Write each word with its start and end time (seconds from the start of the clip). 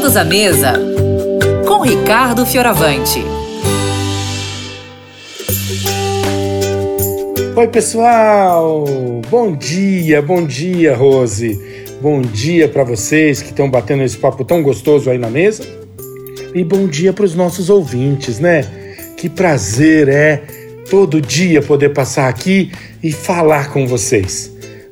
Todos 0.00 0.16
à 0.16 0.24
mesa 0.24 0.72
com 1.68 1.82
Ricardo 1.82 2.46
Fioravante. 2.46 3.22
Oi, 7.54 7.68
pessoal! 7.68 8.86
Bom 9.28 9.54
dia, 9.54 10.22
bom 10.22 10.46
dia, 10.46 10.96
Rose. 10.96 11.60
Bom 12.00 12.22
dia 12.22 12.66
para 12.66 12.82
vocês 12.82 13.42
que 13.42 13.50
estão 13.50 13.70
batendo 13.70 14.02
esse 14.02 14.16
papo 14.16 14.42
tão 14.42 14.62
gostoso 14.62 15.10
aí 15.10 15.18
na 15.18 15.28
mesa. 15.28 15.64
E 16.54 16.64
bom 16.64 16.86
dia 16.86 17.12
para 17.12 17.26
os 17.26 17.34
nossos 17.34 17.68
ouvintes, 17.68 18.38
né? 18.38 18.64
Que 19.18 19.28
prazer 19.28 20.08
é 20.08 20.42
todo 20.88 21.20
dia 21.20 21.60
poder 21.60 21.90
passar 21.90 22.26
aqui 22.26 22.72
e 23.02 23.12
falar 23.12 23.70
com 23.70 23.86
vocês. 23.86 24.49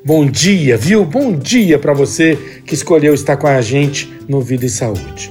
Bom 0.09 0.25
dia, 0.25 0.75
viu? 0.75 1.05
Bom 1.05 1.37
dia 1.37 1.77
para 1.77 1.93
você 1.93 2.35
que 2.65 2.73
escolheu 2.73 3.13
estar 3.13 3.37
com 3.37 3.45
a 3.45 3.61
gente 3.61 4.11
no 4.27 4.41
Vida 4.41 4.65
e 4.65 4.69
Saúde. 4.69 5.29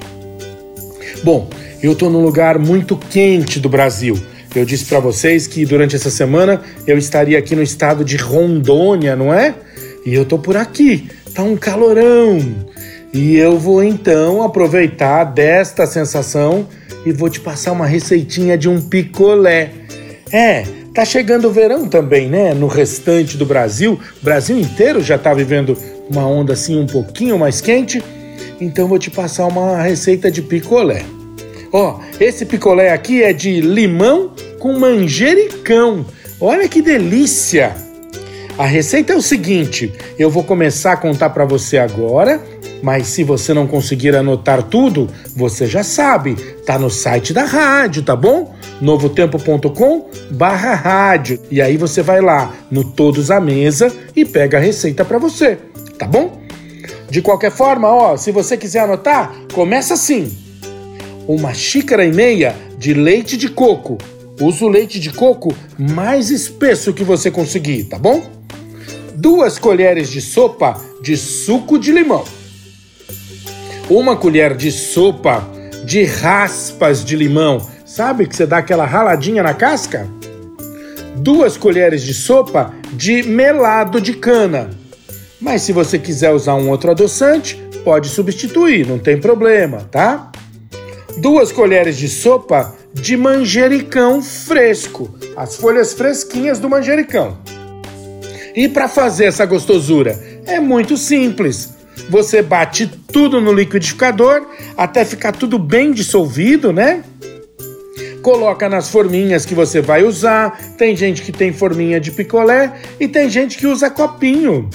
Bom, 1.24 1.50
eu 1.82 1.94
estou 1.94 2.08
num 2.08 2.22
lugar 2.22 2.60
muito 2.60 2.96
quente 2.96 3.58
do 3.58 3.68
Brasil. 3.68 4.16
Eu 4.54 4.64
disse 4.64 4.84
para 4.84 5.00
vocês 5.00 5.48
que 5.48 5.66
durante 5.66 5.96
essa 5.96 6.10
semana 6.10 6.62
eu 6.86 6.96
estaria 6.96 7.36
aqui 7.36 7.56
no 7.56 7.62
estado 7.64 8.04
de 8.04 8.16
Rondônia, 8.16 9.16
não 9.16 9.34
é? 9.34 9.52
E 10.06 10.14
eu 10.14 10.24
tô 10.24 10.38
por 10.38 10.56
aqui. 10.56 11.10
Tá 11.34 11.42
um 11.42 11.56
calorão. 11.56 12.38
E 13.12 13.36
eu 13.36 13.58
vou 13.58 13.82
então 13.82 14.44
aproveitar 14.44 15.24
desta 15.24 15.88
sensação 15.88 16.68
e 17.04 17.10
vou 17.10 17.28
te 17.28 17.40
passar 17.40 17.72
uma 17.72 17.84
receitinha 17.84 18.56
de 18.56 18.68
um 18.68 18.80
picolé. 18.80 19.72
É, 20.30 20.62
Tá 20.98 21.04
chegando 21.04 21.46
o 21.46 21.52
verão 21.52 21.86
também, 21.86 22.28
né? 22.28 22.52
No 22.52 22.66
restante 22.66 23.36
do 23.36 23.46
Brasil, 23.46 24.00
o 24.20 24.24
Brasil 24.24 24.58
inteiro 24.58 25.00
já 25.00 25.16
tá 25.16 25.32
vivendo 25.32 25.78
uma 26.10 26.26
onda 26.26 26.54
assim 26.54 26.76
um 26.76 26.88
pouquinho 26.88 27.38
mais 27.38 27.60
quente. 27.60 28.02
Então 28.60 28.88
vou 28.88 28.98
te 28.98 29.08
passar 29.08 29.46
uma 29.46 29.80
receita 29.80 30.28
de 30.28 30.42
picolé. 30.42 31.04
Ó, 31.72 32.00
esse 32.18 32.44
picolé 32.44 32.90
aqui 32.90 33.22
é 33.22 33.32
de 33.32 33.60
limão 33.60 34.32
com 34.58 34.76
manjericão. 34.76 36.04
Olha 36.40 36.68
que 36.68 36.82
delícia! 36.82 37.76
A 38.58 38.66
receita 38.66 39.12
é 39.12 39.16
o 39.16 39.22
seguinte, 39.22 39.92
eu 40.18 40.28
vou 40.28 40.42
começar 40.42 40.94
a 40.94 40.96
contar 40.96 41.30
para 41.30 41.44
você 41.44 41.78
agora, 41.78 42.42
mas 42.82 43.08
se 43.08 43.24
você 43.24 43.52
não 43.52 43.66
conseguir 43.66 44.14
anotar 44.14 44.62
tudo, 44.62 45.08
você 45.34 45.66
já 45.66 45.82
sabe, 45.82 46.34
tá 46.64 46.78
no 46.78 46.90
site 46.90 47.32
da 47.32 47.44
rádio, 47.44 48.02
tá 48.02 48.14
bom? 48.14 48.54
novotempo.com 48.80 50.08
barra 50.30 50.74
rádio. 50.74 51.40
E 51.50 51.60
aí 51.60 51.76
você 51.76 52.02
vai 52.02 52.20
lá 52.20 52.54
no 52.70 52.84
Todos 52.84 53.30
à 53.30 53.40
Mesa 53.40 53.92
e 54.14 54.24
pega 54.24 54.58
a 54.58 54.60
receita 54.60 55.04
para 55.04 55.18
você, 55.18 55.58
tá 55.98 56.06
bom? 56.06 56.40
De 57.10 57.22
qualquer 57.22 57.50
forma, 57.50 57.88
ó, 57.88 58.16
se 58.16 58.30
você 58.30 58.56
quiser 58.56 58.80
anotar, 58.80 59.34
começa 59.52 59.94
assim. 59.94 60.36
Uma 61.26 61.52
xícara 61.54 62.04
e 62.04 62.12
meia 62.12 62.54
de 62.78 62.94
leite 62.94 63.36
de 63.36 63.48
coco. 63.48 63.98
Usa 64.40 64.64
o 64.64 64.68
leite 64.68 65.00
de 65.00 65.10
coco 65.10 65.54
mais 65.76 66.30
espesso 66.30 66.92
que 66.92 67.02
você 67.02 67.30
conseguir, 67.30 67.84
tá 67.84 67.98
bom? 67.98 68.22
Duas 69.14 69.58
colheres 69.58 70.10
de 70.10 70.20
sopa 70.20 70.80
de 71.02 71.16
suco 71.16 71.78
de 71.78 71.90
limão. 71.90 72.24
Uma 73.90 74.16
colher 74.16 74.56
de 74.56 74.70
sopa 74.70 75.46
de 75.84 76.04
raspas 76.04 77.04
de 77.04 77.16
limão 77.16 77.66
Sabe 77.88 78.26
que 78.26 78.36
você 78.36 78.44
dá 78.44 78.58
aquela 78.58 78.84
raladinha 78.84 79.42
na 79.42 79.54
casca? 79.54 80.06
Duas 81.16 81.56
colheres 81.56 82.02
de 82.02 82.12
sopa 82.12 82.74
de 82.92 83.22
melado 83.22 83.98
de 83.98 84.12
cana. 84.12 84.68
Mas 85.40 85.62
se 85.62 85.72
você 85.72 85.98
quiser 85.98 86.30
usar 86.34 86.54
um 86.54 86.68
outro 86.68 86.90
adoçante, 86.90 87.56
pode 87.82 88.10
substituir, 88.10 88.86
não 88.86 88.98
tem 88.98 89.18
problema, 89.18 89.88
tá? 89.90 90.30
Duas 91.22 91.50
colheres 91.50 91.96
de 91.96 92.10
sopa 92.10 92.74
de 92.92 93.16
manjericão 93.16 94.20
fresco, 94.20 95.12
as 95.34 95.56
folhas 95.56 95.94
fresquinhas 95.94 96.58
do 96.58 96.68
manjericão. 96.68 97.38
E 98.54 98.68
para 98.68 98.86
fazer 98.86 99.24
essa 99.24 99.46
gostosura 99.46 100.16
é 100.46 100.60
muito 100.60 100.94
simples. 100.98 101.77
Você 102.08 102.42
bate 102.42 102.86
tudo 102.86 103.40
no 103.40 103.52
liquidificador 103.52 104.46
até 104.76 105.04
ficar 105.04 105.32
tudo 105.32 105.58
bem 105.58 105.92
dissolvido, 105.92 106.72
né? 106.72 107.04
coloca 108.28 108.68
nas 108.68 108.90
forminhas 108.90 109.46
que 109.46 109.54
você 109.54 109.80
vai 109.80 110.04
usar. 110.04 110.58
Tem 110.76 110.94
gente 110.94 111.22
que 111.22 111.32
tem 111.32 111.50
forminha 111.50 111.98
de 111.98 112.10
picolé 112.10 112.74
e 113.00 113.08
tem 113.08 113.30
gente 113.30 113.56
que 113.56 113.66
usa 113.66 113.88
copinho. 113.88 114.68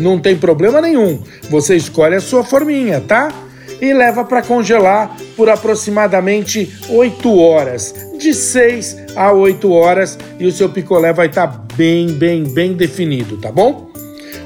Não 0.00 0.18
tem 0.18 0.36
problema 0.36 0.80
nenhum. 0.80 1.22
Você 1.50 1.76
escolhe 1.76 2.16
a 2.16 2.20
sua 2.20 2.42
forminha, 2.42 3.00
tá? 3.00 3.32
E 3.80 3.92
leva 3.92 4.24
para 4.24 4.42
congelar 4.42 5.16
por 5.36 5.48
aproximadamente 5.48 6.72
8 6.88 7.38
horas, 7.38 7.94
de 8.18 8.34
6 8.34 8.96
a 9.14 9.32
8 9.32 9.70
horas, 9.70 10.18
e 10.38 10.46
o 10.46 10.52
seu 10.52 10.68
picolé 10.68 11.12
vai 11.12 11.26
estar 11.26 11.46
tá 11.46 11.64
bem, 11.76 12.08
bem, 12.08 12.42
bem 12.42 12.72
definido, 12.72 13.36
tá 13.36 13.52
bom? 13.52 13.90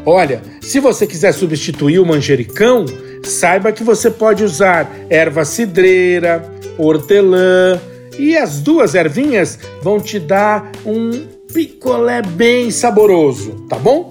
Olha, 0.04 0.42
se 0.68 0.80
você 0.80 1.06
quiser 1.06 1.32
substituir 1.32 1.98
o 1.98 2.04
manjericão, 2.04 2.84
saiba 3.24 3.72
que 3.72 3.82
você 3.82 4.10
pode 4.10 4.44
usar 4.44 4.86
erva 5.08 5.42
cidreira, 5.42 6.44
hortelã, 6.76 7.80
e 8.18 8.36
as 8.36 8.60
duas 8.60 8.94
ervinhas 8.94 9.58
vão 9.82 9.98
te 9.98 10.18
dar 10.18 10.70
um 10.84 11.26
picolé 11.54 12.20
bem 12.20 12.70
saboroso, 12.70 13.64
tá 13.66 13.78
bom? 13.78 14.10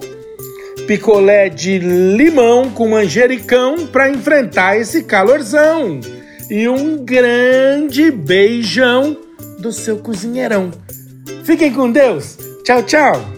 Picolé 0.84 1.48
de 1.48 1.78
limão 1.78 2.68
com 2.70 2.88
manjericão 2.88 3.86
para 3.86 4.10
enfrentar 4.10 4.76
esse 4.76 5.04
calorzão. 5.04 6.00
E 6.50 6.68
um 6.68 7.04
grande 7.04 8.10
beijão 8.10 9.16
do 9.60 9.70
seu 9.70 9.98
cozinheirão. 9.98 10.72
Fiquem 11.44 11.72
com 11.72 11.88
Deus. 11.88 12.36
Tchau, 12.64 12.82
tchau. 12.82 13.37